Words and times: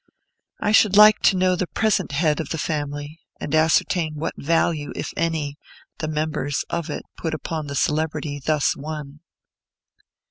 I 0.59 0.71
should 0.71 0.97
like 0.97 1.19
to 1.25 1.37
know 1.37 1.55
the 1.55 1.67
present 1.67 2.11
head 2.11 2.39
of 2.39 2.49
the 2.49 2.57
family, 2.57 3.19
and 3.39 3.53
ascertain 3.53 4.15
what 4.15 4.33
value, 4.35 4.91
if 4.95 5.13
any, 5.15 5.57
the 5.99 6.07
members 6.07 6.65
of 6.71 6.89
it 6.89 7.03
put 7.17 7.35
upon 7.35 7.67
the 7.67 7.75
celebrity 7.75 8.39
thus 8.43 8.75
won. 8.75 9.19